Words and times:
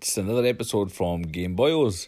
It's 0.00 0.16
another 0.16 0.46
episode 0.46 0.92
from 0.92 1.22
Game 1.22 1.56
Boyos. 1.56 2.06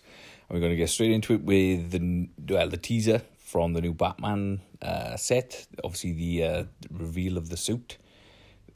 And 0.49 0.55
we're 0.55 0.61
going 0.61 0.71
to 0.71 0.77
get 0.77 0.91
straight 0.91 1.11
into 1.11 1.35
it 1.35 1.43
with 1.43 1.91
the 1.91 2.29
well, 2.49 2.69
the 2.69 2.77
teaser 2.77 3.21
from 3.37 3.73
the 3.73 3.81
new 3.81 3.93
Batman 3.93 4.61
uh, 4.81 5.17
set. 5.17 5.67
Obviously, 5.83 6.13
the 6.13 6.45
uh, 6.45 6.65
reveal 6.89 7.37
of 7.37 7.49
the 7.49 7.57
suit. 7.57 7.99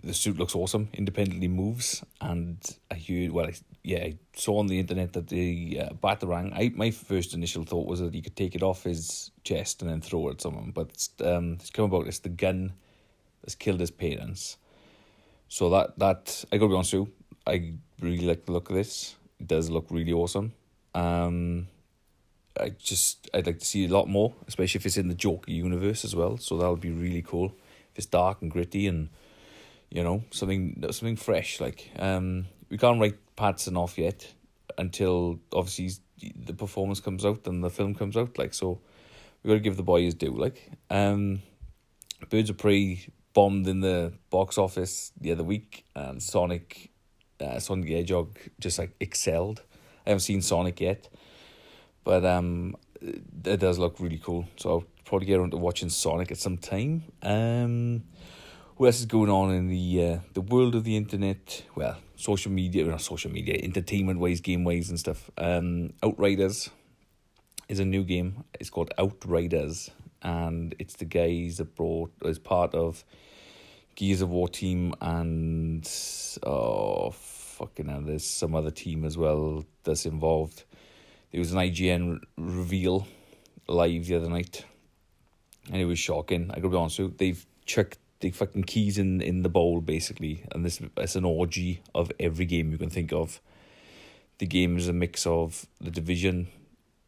The 0.02 0.14
suit 0.14 0.37
looks 0.37 0.56
awesome. 0.56 0.88
Independently 0.92 1.46
moves, 1.46 2.02
and 2.20 2.59
I 2.91 2.96
heard 2.96 3.30
well, 3.30 3.46
I, 3.46 3.55
yeah, 3.84 3.98
I 3.98 4.19
saw 4.34 4.59
on 4.59 4.66
the 4.66 4.80
internet 4.80 5.12
that 5.12 5.28
the 5.28 5.83
uh, 5.83 5.88
batarang. 5.91 6.52
I 6.52 6.73
my 6.74 6.91
first 6.91 7.34
initial 7.34 7.62
thought 7.62 7.87
was 7.87 8.01
that 8.01 8.16
you 8.16 8.23
could 8.23 8.34
take 8.34 8.56
it 8.56 8.65
off 8.65 8.83
his 8.83 9.30
chest 9.45 9.80
and 9.80 9.88
then 9.92 10.01
throw 10.01 10.28
it 10.28 10.33
at 10.33 10.41
someone, 10.41 10.73
but 10.73 10.88
it's, 10.88 11.10
um, 11.23 11.59
it's 11.60 11.70
come 11.70 11.84
about. 11.84 12.09
It's 12.09 12.19
the 12.19 12.30
gun 12.30 12.73
that's 13.42 13.55
killed 13.55 13.78
his 13.78 13.92
parents. 13.92 14.56
So 15.48 15.70
that 15.70 16.01
that 16.01 16.45
I 16.51 16.56
gotta 16.56 16.70
be 16.70 16.74
honest 16.74 16.95
with 16.95 17.06
you, 17.06 17.12
I 17.47 17.75
really 18.01 18.27
like 18.27 18.47
the 18.47 18.53
look 18.53 18.71
of 18.71 18.77
this. 18.77 19.16
It 19.41 19.48
does 19.48 19.71
look 19.71 19.87
really 19.91 20.12
awesome. 20.12 20.53
Um, 20.95 21.69
I 22.59 22.70
just 22.70 23.29
I'd 23.34 23.47
like 23.47 23.59
to 23.59 23.65
see 23.67 23.84
a 23.84 23.89
lot 23.89 24.09
more, 24.09 24.34
especially 24.47 24.79
if 24.79 24.87
it's 24.87 24.97
in 24.97 25.09
the 25.09 25.15
Joker 25.15 25.51
universe 25.51 26.05
as 26.05 26.15
well. 26.15 26.37
So 26.37 26.57
that'll 26.57 26.77
be 26.77 26.91
really 26.91 27.23
cool. 27.23 27.55
If 27.93 27.98
it's 27.98 28.07
dark 28.07 28.43
and 28.43 28.51
gritty 28.51 28.87
and 28.87 29.09
you 29.91 30.03
know 30.03 30.25
something 30.30 30.84
something 30.91 31.17
fresh. 31.17 31.61
Like 31.61 31.91
um, 31.98 32.47
we 32.69 32.79
can't 32.79 33.01
write 33.01 33.19
Pattinson 33.37 33.77
off 33.77 33.98
yet 33.98 34.33
until 34.79 35.41
obviously 35.53 35.91
the 36.37 36.55
performance 36.55 37.01
comes 37.01 37.25
out 37.25 37.47
and 37.47 37.62
the 37.62 37.70
film 37.70 37.95
comes 37.95 38.17
out. 38.17 38.39
Like 38.39 38.55
so, 38.55 38.81
we 39.42 39.48
got 39.48 39.55
to 39.55 39.61
give 39.61 39.77
the 39.77 39.83
boy 39.83 40.03
his 40.03 40.15
due. 40.15 40.37
Like 40.37 40.70
um, 40.91 41.42
Birds 42.31 42.51
of 42.51 42.59
Prey 42.59 43.06
bombed 43.33 43.67
in 43.67 43.81
the 43.81 44.12
box 44.31 44.59
office 44.59 45.12
the 45.20 45.33
other 45.33 45.45
week, 45.45 45.84
and 45.95 46.23
Sonic, 46.23 46.91
uh, 47.41 47.59
Sonic 47.59 47.86
the 47.86 47.95
Hedgehog 47.95 48.39
just 48.61 48.78
like 48.78 48.95
excelled. 49.00 49.62
I 50.06 50.11
haven't 50.11 50.20
seen 50.20 50.42
Sonic 50.42 50.81
yet, 50.81 51.08
but 52.05 52.25
um, 52.25 52.77
it 53.00 53.61
does 53.61 53.78
look 53.78 54.00
really 54.00 54.19
cool. 54.22 54.47
So 54.56 54.70
I'll 54.70 54.84
probably 55.05 55.27
get 55.27 55.39
around 55.39 55.50
to 55.50 55.56
watching 55.56 55.89
Sonic 55.89 56.31
at 56.31 56.39
some 56.39 56.58
time. 56.58 57.05
Um, 57.23 58.05
what 58.77 58.86
else 58.86 59.00
is 59.00 59.06
going 59.06 59.31
on 59.31 59.53
in 59.55 59.69
the 59.69 60.05
uh, 60.05 60.19
the 60.33 60.41
world 60.41 60.75
of 60.75 60.84
the 60.84 60.97
internet? 60.97 61.64
Well, 61.75 61.97
social 62.17 62.50
media, 62.50 62.84
not 62.84 63.00
social 63.00 63.31
media, 63.31 63.58
entertainment 63.62 64.19
wise, 64.19 64.41
game 64.41 64.64
wise, 64.64 64.91
and 64.91 64.98
stuff. 64.98 65.30
Um, 65.39 65.92
Outriders 66.03 66.70
is 67.69 67.80
a 67.80 67.84
new 67.84 68.05
game. 68.05 68.45
It's 68.58 68.70
called 68.70 68.92
Outriders, 68.98 69.91
and 70.23 70.75
it's 70.78 70.95
the 70.95 71.05
guys 71.05 71.58
that 71.58 71.77
brought 71.77 72.12
as 72.25 72.39
part 72.39 72.75
of 72.75 73.05
Gears 73.95 74.23
of 74.23 74.30
War 74.30 74.48
team 74.48 74.95
and 75.01 75.89
oh 76.45 77.11
fucking 77.65 77.89
hell, 77.89 78.03
there's 78.03 78.27
some 78.27 78.55
other 78.55 78.70
team 78.70 79.05
as 79.05 79.17
well 79.17 79.65
that's 79.84 80.05
involved. 80.05 80.65
There 81.33 81.39
was 81.39 81.53
an 81.53 81.59
IGN 81.59 82.20
reveal 82.37 83.07
live 83.67 84.07
the 84.07 84.17
other 84.17 84.29
night, 84.29 84.65
and 85.73 85.81
it 85.81 85.87
was 85.87 85.98
shocking. 85.98 86.51
I 86.51 86.57
gotta 86.57 86.69
be 86.69 86.77
honest 86.77 86.98
with 86.98 87.19
they've 87.19 87.45
chucked 87.65 87.98
the 88.20 88.31
fucking 88.31 88.65
keys 88.65 88.98
in 88.98 89.23
in 89.23 89.42
the 89.42 89.48
bowl 89.48 89.81
basically, 89.81 90.45
and 90.53 90.65
this 90.65 90.81
it's 90.98 91.17
an 91.17 91.25
orgy 91.25 91.81
of 91.95 92.12
every 92.20 92.45
game 92.45 92.70
you 92.70 92.79
can 92.79 92.91
think 92.91 93.12
of. 93.12 93.41
The 94.39 94.47
game 94.47 94.77
is 94.77 94.89
a 94.89 94.92
mix 94.92 95.27
of 95.27 95.67
the 95.81 95.91
Division, 95.91 96.48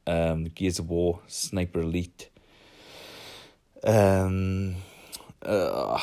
um, 0.06 0.44
Gears 0.44 0.78
of 0.78 0.88
War, 0.88 1.20
Sniper 1.26 1.80
Elite. 1.80 2.30
Um, 3.84 4.76
uh, 5.42 6.00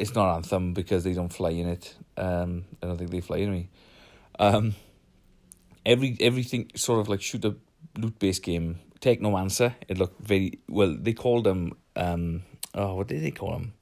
it's 0.00 0.14
not 0.14 0.34
Anthem 0.34 0.72
because 0.72 1.04
they 1.04 1.12
don't 1.12 1.32
fly 1.32 1.50
in 1.50 1.68
it. 1.68 1.94
Um, 2.16 2.64
I 2.82 2.86
don't 2.86 2.96
think 2.96 3.10
they 3.10 3.20
fly 3.20 3.38
in 3.38 3.52
me. 3.52 3.68
Um, 4.38 4.74
every 5.84 6.16
everything 6.20 6.70
sort 6.74 7.00
of 7.00 7.08
like 7.08 7.20
shoot 7.20 7.44
a 7.44 7.54
loot 7.96 8.18
based 8.18 8.42
game. 8.42 8.80
Technomancer. 9.00 9.74
It 9.88 9.98
looked 9.98 10.20
very 10.20 10.60
well. 10.68 10.96
They 10.98 11.12
called 11.12 11.44
them. 11.44 11.72
Um, 11.96 12.42
oh, 12.74 12.96
what 12.96 13.08
did 13.08 13.22
they 13.22 13.30
call 13.30 13.52
them? 13.52 13.72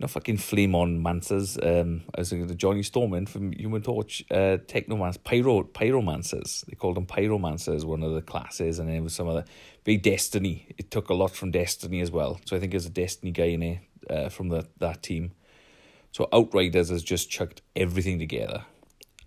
Not 0.00 0.10
fucking 0.10 0.38
flame 0.38 0.76
on 0.76 1.02
mancers. 1.02 1.58
Um, 1.60 2.02
as 2.16 2.30
the 2.30 2.54
Johnny 2.54 2.84
Stormont 2.84 3.28
from 3.28 3.50
Human 3.52 3.82
Torch. 3.82 4.24
Uh, 4.30 4.58
Technomancer, 4.66 5.24
pyro 5.24 5.64
pyromancers. 5.64 6.64
They 6.66 6.76
called 6.76 6.96
them 6.96 7.06
pyromancers. 7.06 7.84
One 7.84 8.04
of 8.04 8.14
the 8.14 8.22
classes, 8.22 8.78
and 8.78 8.88
then 8.88 9.02
with 9.02 9.12
some 9.12 9.28
other 9.28 9.44
big 9.82 10.02
Destiny. 10.02 10.68
It 10.78 10.92
took 10.92 11.08
a 11.08 11.14
lot 11.14 11.32
from 11.32 11.50
Destiny 11.50 12.00
as 12.00 12.12
well. 12.12 12.40
So 12.44 12.56
I 12.56 12.60
think 12.60 12.72
there's 12.72 12.86
a 12.86 12.90
Destiny 12.90 13.32
guy 13.32 13.46
in 13.46 13.62
it 13.62 13.78
uh, 14.10 14.28
from 14.28 14.48
the, 14.48 14.66
that 14.78 15.02
team. 15.02 15.32
So 16.12 16.28
Outriders 16.32 16.88
has 16.88 17.02
just 17.02 17.30
chucked 17.30 17.62
everything 17.76 18.18
together, 18.18 18.64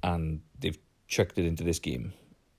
and 0.03 0.41
they've 0.59 0.77
chucked 1.07 1.37
it 1.37 1.45
into 1.45 1.63
this 1.63 1.79
game. 1.79 2.13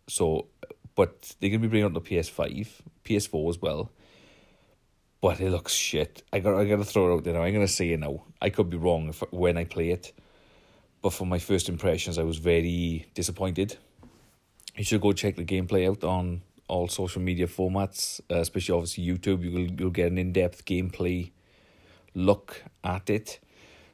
So, 0.09 0.47
but 0.95 1.35
they're 1.41 1.51
gonna 1.51 1.61
be 1.61 1.69
bringing 1.69 1.87
out 1.87 1.95
the 1.95 2.01
PS 2.01 2.29
Five, 2.29 2.83
PS 3.05 3.27
Four 3.27 3.51
as 3.51 3.61
well. 3.61 3.91
But 5.21 5.41
it 5.41 5.51
looks 5.51 5.73
shit. 5.73 6.23
I 6.33 6.41
got 6.41 6.59
I 6.59 6.65
gotta 6.65 6.85
throw 6.85 7.11
it 7.11 7.15
out 7.15 7.25
there 7.25 7.35
now. 7.35 7.43
I'm 7.43 7.53
gonna 7.53 7.69
say 7.69 7.91
it 7.91 8.01
now. 8.01 8.25
I 8.41 8.51
could 8.51 8.71
be 8.71 8.77
wrong 8.77 9.09
if, 9.09 9.23
when 9.31 9.57
I 9.57 9.65
play 9.65 9.91
it, 9.91 10.13
but 11.01 11.13
from 11.13 11.29
my 11.29 11.39
first 11.39 11.69
impressions, 11.69 12.19
I 12.19 12.23
was 12.23 12.39
very 12.39 13.07
disappointed. 13.15 13.77
You 14.77 14.85
should 14.85 15.01
go 15.01 15.13
check 15.13 15.37
the 15.37 15.45
gameplay 15.45 15.89
out 15.89 16.03
on 16.05 16.43
all 16.69 16.89
social 16.89 17.21
media 17.21 17.47
formats, 17.47 18.21
uh, 18.31 18.37
especially 18.37 18.75
obviously 18.75 19.05
YouTube. 19.07 19.43
You 19.43 19.53
will 19.53 19.71
you'll 19.71 19.91
get 19.91 20.11
an 20.11 20.19
in 20.19 20.33
depth 20.33 20.65
gameplay 20.65 21.33
look 22.15 22.63
at 22.85 23.11
it. 23.11 23.41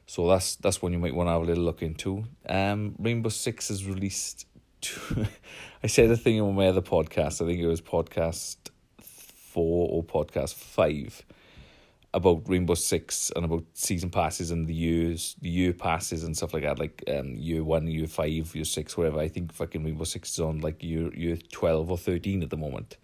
So 0.05 0.27
that's 0.27 0.55
that's 0.55 0.81
one 0.81 0.93
you 0.93 0.99
might 0.99 1.13
want 1.13 1.27
to 1.27 1.31
have 1.33 1.41
a 1.41 1.45
little 1.45 1.63
look 1.63 1.81
into. 1.81 2.25
Um, 2.47 2.95
Rainbow 2.97 3.29
Six 3.29 3.67
has 3.69 3.85
released. 3.85 4.45
Two, 4.81 5.25
I 5.83 5.87
said 5.87 6.09
a 6.09 6.17
thing 6.17 6.39
on 6.41 6.55
my 6.55 6.67
other 6.67 6.81
podcast. 6.81 7.41
I 7.41 7.45
think 7.45 7.59
it 7.59 7.67
was 7.67 7.81
podcast 7.81 8.57
four 9.01 9.89
or 9.91 10.03
podcast 10.03 10.53
five 10.53 11.23
about 12.13 12.49
Rainbow 12.49 12.73
Six 12.73 13.31
and 13.35 13.45
about 13.45 13.65
season 13.73 14.09
passes 14.09 14.49
and 14.49 14.65
the 14.67 14.73
years, 14.73 15.35
the 15.41 15.49
year 15.49 15.73
passes 15.73 16.23
and 16.23 16.35
stuff 16.35 16.53
like 16.53 16.63
that, 16.63 16.79
like 16.79 17.03
um 17.07 17.35
year 17.35 17.63
one, 17.63 17.87
year 17.87 18.07
five, 18.07 18.55
year 18.55 18.65
six, 18.65 18.97
whatever. 18.97 19.19
I 19.19 19.27
think 19.27 19.53
fucking 19.53 19.83
Rainbow 19.83 20.05
Six 20.05 20.31
is 20.31 20.39
on 20.39 20.61
like 20.61 20.81
year 20.81 21.13
year 21.13 21.37
twelve 21.51 21.91
or 21.91 21.97
thirteen 21.97 22.41
at 22.41 22.49
the 22.49 22.57
moment 22.57 22.97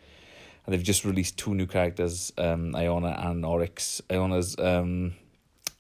and 0.66 0.74
they've 0.74 0.84
just 0.84 1.06
released 1.06 1.38
two 1.38 1.54
new 1.54 1.68
characters, 1.68 2.34
um, 2.38 2.76
Iona 2.76 3.16
and 3.20 3.46
Oryx. 3.46 4.02
Iona's 4.10 4.58
um, 4.58 5.14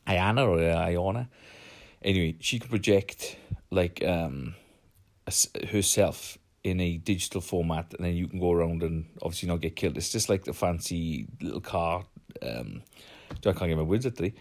Iana 0.07 0.47
or 0.47 0.59
Iona. 0.59 1.29
Anyway, 2.03 2.35
she 2.40 2.59
can 2.59 2.69
project 2.69 3.38
like 3.72 4.03
um, 4.06 4.56
herself 5.72 6.38
in 6.63 6.79
a 6.79 6.97
digital 6.97 7.41
format, 7.41 7.94
and 7.94 8.06
then 8.06 8.16
you 8.16 8.28
can 8.28 8.40
go 8.40 8.51
around 8.51 8.84
and 8.84 9.06
obviously 9.22 9.47
not 9.47 9.62
get 9.62 9.75
killed. 9.75 9.97
It's 9.97 10.12
just 10.12 10.29
like 10.29 10.46
the 10.46 10.53
fancy 10.53 11.28
little 11.41 11.62
car. 11.62 12.06
Um, 12.41 12.84
I 13.31 13.53
can't 13.53 13.67
get 13.67 13.78
my 13.78 13.84
words 13.84 14.06
at 14.06 14.16
today. 14.16 14.34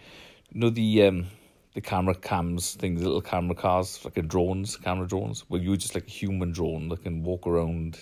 Know 0.53 0.69
the 0.69 1.03
um, 1.03 1.25
the 1.73 1.81
camera 1.81 2.15
cams 2.15 2.75
things, 2.75 3.01
little 3.03 3.21
camera 3.21 3.55
cars, 3.55 4.03
like 4.05 4.17
a 4.17 4.21
drones, 4.21 4.77
camera 4.77 5.07
drones. 5.07 5.43
Well, 5.49 5.61
you're 5.61 5.75
just 5.75 5.95
like 5.95 6.07
a 6.07 6.11
human 6.11 6.51
drone 6.51 6.89
that 6.89 7.03
can 7.03 7.23
walk 7.23 7.45
around 7.45 7.97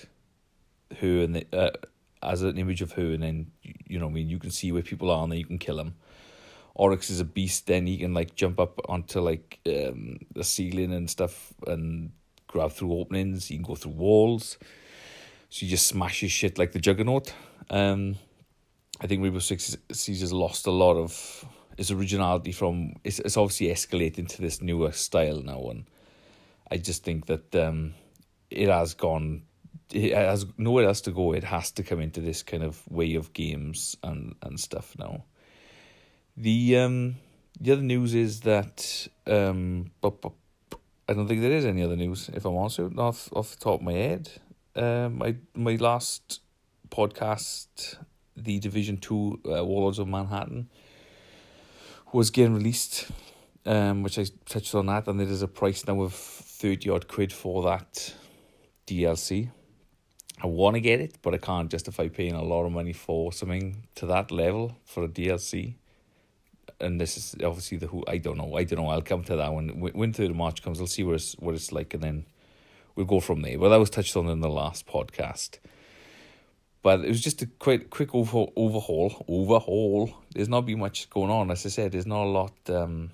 her 0.99 1.23
and 1.23 1.35
the, 1.35 1.45
uh, 1.53 1.71
as 2.23 2.41
an 2.41 2.57
image 2.57 2.81
of 2.81 2.93
her, 2.93 3.13
and 3.13 3.23
then 3.23 3.51
you 3.61 3.99
know, 3.99 4.07
I 4.07 4.11
mean, 4.11 4.29
you 4.29 4.39
can 4.39 4.51
see 4.51 4.71
where 4.71 4.81
people 4.81 5.11
are, 5.11 5.23
and 5.23 5.31
then 5.31 5.39
you 5.39 5.45
can 5.45 5.59
kill 5.59 5.77
them. 5.77 5.95
Oryx 6.75 7.09
is 7.09 7.19
a 7.19 7.25
beast. 7.25 7.67
Then 7.67 7.85
he 7.85 7.97
can 7.97 8.13
like 8.13 8.35
jump 8.35 8.59
up 8.59 8.79
onto 8.89 9.19
like 9.19 9.59
um, 9.67 10.19
the 10.33 10.43
ceiling 10.43 10.93
and 10.93 11.09
stuff, 11.09 11.53
and 11.67 12.11
grab 12.47 12.71
through 12.71 12.93
openings. 12.93 13.47
He 13.47 13.55
can 13.55 13.63
go 13.63 13.75
through 13.75 13.93
walls. 13.93 14.57
So 15.49 15.59
he 15.59 15.67
just 15.67 15.87
smashes 15.87 16.31
shit 16.31 16.57
like 16.57 16.71
the 16.71 16.79
Juggernaut. 16.79 17.33
Um, 17.69 18.15
I 19.01 19.07
think 19.07 19.21
Rainbow 19.21 19.39
Six 19.39 19.77
Siege's 19.91 20.33
lost 20.33 20.65
a 20.65 20.71
lot 20.71 20.95
of 20.95 21.45
its 21.77 21.91
originality 21.91 22.51
from. 22.51 22.93
It's 23.03 23.19
it's 23.19 23.37
obviously 23.37 23.67
escalating 23.67 24.27
to 24.29 24.41
this 24.41 24.61
newer 24.61 24.91
style 24.91 25.41
now, 25.41 25.69
and 25.69 25.85
I 26.71 26.77
just 26.77 27.03
think 27.03 27.27
that 27.27 27.55
um, 27.55 27.93
it 28.49 28.69
has 28.69 28.93
gone 28.93 29.43
it 29.91 30.13
has 30.13 30.45
nowhere 30.57 30.85
else 30.85 31.01
to 31.01 31.11
go. 31.11 31.33
It 31.33 31.43
has 31.43 31.71
to 31.71 31.83
come 31.83 31.99
into 31.99 32.21
this 32.21 32.43
kind 32.43 32.63
of 32.63 32.81
way 32.89 33.15
of 33.15 33.33
games 33.33 33.97
and, 34.03 34.35
and 34.41 34.59
stuff 34.59 34.95
now. 34.97 35.25
The 36.35 36.77
um 36.77 37.15
the 37.59 37.71
other 37.71 37.81
news 37.81 38.15
is 38.15 38.41
that 38.41 39.07
um 39.27 39.91
but, 40.01 40.21
but 40.21 40.31
I 41.07 41.13
don't 41.13 41.27
think 41.27 41.41
there 41.41 41.51
is 41.51 41.65
any 41.65 41.83
other 41.83 41.95
news 41.95 42.29
if 42.33 42.45
I'm 42.45 42.55
honest 42.55 42.79
off 42.79 43.31
off 43.33 43.51
the 43.51 43.63
top 43.63 43.75
of 43.75 43.81
my 43.81 43.93
head. 43.93 44.31
Um 44.75 45.19
my 45.19 45.35
my 45.53 45.75
last 45.75 46.41
podcast, 46.89 47.97
the 48.35 48.59
Division 48.59 48.97
Two 48.97 49.39
uh, 49.45 49.63
Warlords 49.65 49.99
of 49.99 50.07
Manhattan, 50.07 50.69
was 52.11 52.29
getting 52.29 52.55
released, 52.55 53.07
um, 53.65 54.03
which 54.03 54.19
I 54.19 54.25
touched 54.45 54.75
on 54.75 54.85
that, 54.87 55.07
and 55.07 55.19
there 55.19 55.27
is 55.27 55.41
a 55.41 55.47
price 55.47 55.85
now 55.87 56.01
of 56.01 56.13
thirty 56.13 56.89
odd 56.89 57.07
quid 57.07 57.33
for 57.33 57.63
that 57.63 58.13
DLC. 58.87 59.49
I 60.41 60.47
want 60.47 60.75
to 60.75 60.81
get 60.81 60.99
it, 60.99 61.15
but 61.21 61.33
I 61.33 61.37
can't 61.37 61.69
justify 61.69 62.07
paying 62.07 62.33
a 62.33 62.43
lot 62.43 62.65
of 62.65 62.71
money 62.71 62.93
for 62.93 63.31
something 63.31 63.83
to 63.95 64.05
that 64.07 64.31
level 64.31 64.77
for 64.83 65.03
a 65.03 65.07
DLC. 65.07 65.75
And 66.79 66.99
this 66.99 67.17
is 67.17 67.35
obviously 67.43 67.77
the 67.77 67.87
who 67.87 68.03
I 68.07 68.17
don't 68.17 68.37
know. 68.37 68.55
I 68.55 68.63
don't 68.63 68.79
know. 68.79 68.89
I'll 68.89 69.01
come 69.01 69.23
to 69.25 69.35
that 69.37 69.53
when 69.53 69.79
when 69.79 70.11
third 70.11 70.35
March 70.35 70.63
comes. 70.63 70.79
I'll 70.79 70.87
see 70.87 71.03
what 71.03 71.15
it's 71.15 71.33
what 71.33 71.55
it's 71.55 71.71
like, 71.71 71.93
and 71.93 72.03
then 72.03 72.25
we'll 72.95 73.05
go 73.05 73.19
from 73.19 73.41
there. 73.41 73.57
Well, 73.59 73.69
that 73.71 73.77
was 73.77 73.89
touched 73.89 74.17
on 74.17 74.27
in 74.27 74.41
the 74.41 74.49
last 74.49 74.85
podcast. 74.85 75.59
But 76.81 77.05
it 77.05 77.07
was 77.07 77.21
just 77.21 77.41
a 77.41 77.45
quick 77.45 77.89
quick 77.89 78.13
over, 78.13 78.47
overhaul. 78.57 79.23
Overhaul. 79.27 80.13
There's 80.33 80.49
not 80.49 80.65
been 80.65 80.79
much 80.79 81.09
going 81.09 81.31
on. 81.31 81.51
As 81.51 81.65
I 81.65 81.69
said, 81.69 81.93
there's 81.93 82.05
not 82.05 82.25
a 82.25 82.29
lot, 82.29 82.53
um, 82.67 83.11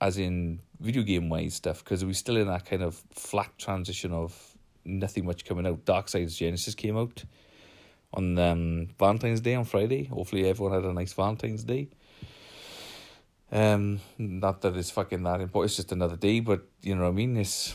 as 0.00 0.18
in 0.18 0.60
video 0.78 1.02
game 1.02 1.30
wise 1.30 1.54
stuff, 1.54 1.82
because 1.82 2.04
we're 2.04 2.12
still 2.12 2.36
in 2.36 2.48
that 2.48 2.66
kind 2.66 2.82
of 2.82 3.02
flat 3.14 3.56
transition 3.56 4.12
of 4.12 4.55
nothing 4.86 5.26
much 5.26 5.44
coming 5.44 5.66
out. 5.66 5.84
Darksiders 5.84 6.36
Genesis 6.36 6.74
came 6.74 6.96
out 6.96 7.24
on 8.14 8.38
um, 8.38 8.88
Valentine's 8.98 9.40
Day 9.40 9.54
on 9.54 9.64
Friday. 9.64 10.04
Hopefully, 10.04 10.48
everyone 10.48 10.74
had 10.74 10.84
a 10.84 10.92
nice 10.92 11.12
Valentine's 11.12 11.64
Day. 11.64 11.88
Um, 13.52 14.00
not 14.18 14.62
that 14.62 14.76
it's 14.76 14.90
fucking 14.90 15.22
that 15.22 15.40
important. 15.40 15.70
It's 15.70 15.76
just 15.76 15.92
another 15.92 16.16
day, 16.16 16.40
but 16.40 16.66
you 16.82 16.94
know 16.94 17.02
what 17.02 17.08
I 17.08 17.12
mean. 17.12 17.36
It's 17.36 17.74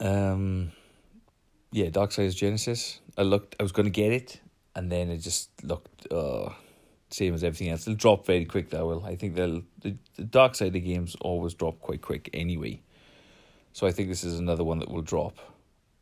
um, 0.00 0.72
yeah, 1.70 1.86
Darksiders 1.86 2.34
Genesis. 2.34 3.00
I 3.16 3.22
looked. 3.22 3.56
I 3.60 3.62
was 3.62 3.72
to 3.72 3.90
get 3.90 4.12
it, 4.12 4.40
and 4.74 4.90
then 4.90 5.10
it 5.10 5.18
just 5.18 5.50
looked 5.62 6.10
uh 6.12 6.50
same 7.10 7.34
as 7.34 7.44
everything 7.44 7.68
else. 7.68 7.82
It'll 7.82 7.96
drop 7.96 8.26
very 8.26 8.44
quick. 8.44 8.70
That 8.70 8.84
will. 8.84 9.04
I 9.04 9.16
think 9.16 9.36
they'll 9.36 9.62
the, 9.80 9.96
the 10.16 10.24
dark 10.24 10.54
side 10.54 10.74
of 10.74 10.84
games 10.84 11.16
always 11.20 11.54
drop 11.54 11.80
quite 11.80 12.02
quick 12.02 12.28
anyway. 12.32 12.80
So 13.72 13.86
I 13.86 13.92
think 13.92 14.08
this 14.08 14.24
is 14.24 14.38
another 14.38 14.64
one 14.64 14.78
that 14.80 14.90
will 14.90 15.02
drop, 15.02 15.38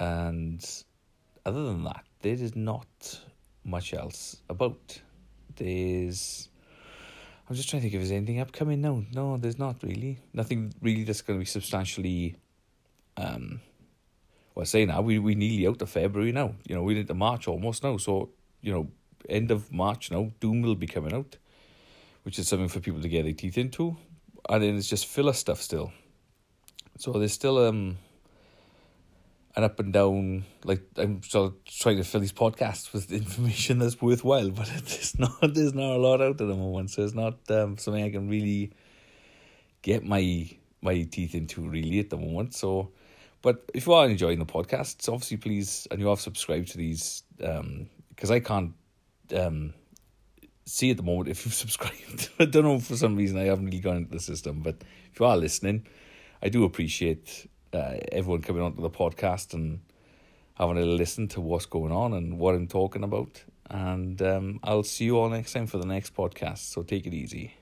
and 0.02 0.84
other 1.46 1.62
than 1.62 1.84
that, 1.84 2.04
there 2.22 2.34
is 2.34 2.56
not 2.56 3.20
much 3.64 3.94
else 3.94 4.42
about. 4.48 5.00
There's. 5.54 6.48
I'm 7.48 7.54
just 7.54 7.68
trying 7.68 7.82
to 7.82 7.84
think 7.84 7.94
if 7.94 8.00
there's 8.00 8.10
anything 8.10 8.40
upcoming. 8.40 8.80
No, 8.80 9.04
no, 9.12 9.36
there's 9.36 9.60
not 9.60 9.76
really. 9.84 10.18
Nothing 10.32 10.74
really 10.80 11.04
that's 11.04 11.22
going 11.22 11.38
to 11.38 11.42
be 11.42 11.46
substantially. 11.46 12.34
Um, 13.16 13.60
well, 14.56 14.66
say 14.66 14.84
now 14.86 15.02
we 15.02 15.20
we 15.20 15.36
nearly 15.36 15.68
out 15.68 15.80
of 15.82 15.90
February 15.90 16.32
now. 16.32 16.56
You 16.66 16.74
know, 16.74 16.82
we're 16.82 16.98
into 16.98 17.14
March 17.14 17.46
almost 17.46 17.84
now. 17.84 17.96
So 17.98 18.30
you 18.60 18.72
know, 18.72 18.88
end 19.28 19.52
of 19.52 19.70
March 19.70 20.10
now, 20.10 20.32
Doom 20.40 20.62
will 20.62 20.74
be 20.74 20.88
coming 20.88 21.14
out, 21.14 21.36
which 22.24 22.40
is 22.40 22.48
something 22.48 22.68
for 22.68 22.80
people 22.80 23.02
to 23.02 23.08
get 23.08 23.22
their 23.22 23.34
teeth 23.34 23.56
into, 23.56 23.96
and 24.48 24.64
then 24.64 24.76
it's 24.76 24.88
just 24.88 25.06
filler 25.06 25.32
stuff 25.32 25.62
still. 25.62 25.92
So 26.98 27.12
there's 27.12 27.32
still 27.32 27.58
um 27.64 27.98
an 29.54 29.64
up 29.64 29.78
and 29.80 29.92
down. 29.92 30.44
Like 30.64 30.82
I'm 30.96 31.22
still 31.22 31.56
trying 31.66 31.98
to 31.98 32.04
fill 32.04 32.20
these 32.20 32.32
podcasts 32.32 32.92
with 32.92 33.12
information 33.22 33.78
that's 33.78 34.00
worthwhile, 34.00 34.50
but 34.50 34.66
there's 34.84 35.18
not 35.18 35.40
there's 35.54 35.74
not 35.74 35.96
a 35.96 35.98
lot 35.98 36.20
out 36.20 36.40
at 36.40 36.46
the 36.46 36.54
moment, 36.54 36.90
so 36.90 37.02
it's 37.02 37.14
not 37.14 37.38
um, 37.50 37.78
something 37.78 38.02
I 38.02 38.10
can 38.10 38.28
really 38.28 38.72
get 39.82 40.04
my 40.04 40.48
my 40.80 41.02
teeth 41.02 41.34
into 41.34 41.68
really 41.68 42.00
at 42.00 42.10
the 42.10 42.16
moment. 42.16 42.54
So, 42.54 42.90
but 43.40 43.70
if 43.74 43.86
you 43.86 43.92
are 43.92 44.06
enjoying 44.06 44.38
the 44.38 44.46
podcasts, 44.46 45.08
obviously 45.08 45.36
please 45.36 45.86
and 45.90 46.00
you 46.00 46.08
have 46.08 46.20
subscribed 46.20 46.68
to 46.68 46.78
these 46.78 47.22
um 47.44 47.88
because 48.10 48.30
I 48.30 48.40
can't 48.40 48.72
um 49.36 49.74
see 50.64 50.90
at 50.90 50.96
the 50.96 51.02
moment 51.02 51.28
if 51.28 51.44
you've 51.44 51.54
subscribed. 51.66 52.30
I 52.38 52.46
don't 52.46 52.64
know 52.64 52.78
for 52.78 52.96
some 52.96 53.16
reason 53.16 53.38
I 53.38 53.44
haven't 53.44 53.66
really 53.66 53.80
gone 53.80 53.96
into 53.96 54.12
the 54.12 54.20
system, 54.20 54.60
but 54.60 54.76
if 55.12 55.20
you 55.20 55.26
are 55.26 55.36
listening, 55.36 55.86
I 56.42 56.48
do 56.48 56.64
appreciate 56.64 57.48
uh, 57.72 57.96
everyone 58.10 58.42
coming 58.42 58.62
onto 58.62 58.82
the 58.82 58.90
podcast 58.90 59.54
and 59.54 59.80
having 60.54 60.78
a 60.78 60.84
listen 60.84 61.28
to 61.28 61.40
what's 61.40 61.66
going 61.66 61.92
on 61.92 62.12
and 62.12 62.38
what 62.38 62.54
I'm 62.54 62.68
talking 62.68 63.04
about. 63.04 63.42
And 63.70 64.20
um, 64.22 64.60
I'll 64.62 64.82
see 64.82 65.06
you 65.06 65.18
all 65.18 65.30
next 65.30 65.52
time 65.52 65.66
for 65.66 65.78
the 65.78 65.86
next 65.86 66.14
podcast. 66.14 66.58
So 66.58 66.82
take 66.82 67.06
it 67.06 67.14
easy. 67.14 67.54